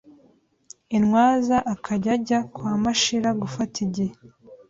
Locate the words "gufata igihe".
3.41-4.13